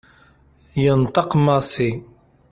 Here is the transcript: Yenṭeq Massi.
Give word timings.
Yenṭeq 0.81 1.31
Massi. 1.45 1.91